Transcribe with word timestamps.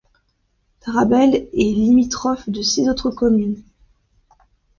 Tarabel 0.81 1.35
est 1.35 1.49
limitrophe 1.75 2.49
de 2.49 2.63
six 2.63 2.89
autres 2.89 3.11
communes. 3.11 3.61